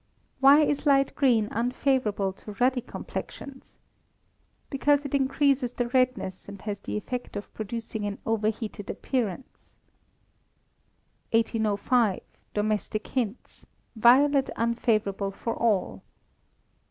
Why 0.39 0.61
is 0.61 0.87
light 0.87 1.13
green 1.13 1.47
unfavourable 1.51 2.33
to 2.33 2.53
ruddy 2.53 2.81
complexions? 2.81 3.77
Because 4.71 5.05
it 5.05 5.13
increases 5.13 5.73
the 5.73 5.89
redness, 5.89 6.49
and 6.49 6.59
has 6.63 6.79
the 6.79 6.97
effect 6.97 7.35
of 7.35 7.53
producing 7.53 8.05
an 8.07 8.17
overheated 8.25 8.89
appearance. 8.89 9.75
1805. 11.33 12.23
Domestic 12.55 13.09
Hints 13.09 13.67
(Violet 13.95 14.49
Unfavourable 14.55 15.29
for 15.29 15.55
All). 15.55 16.01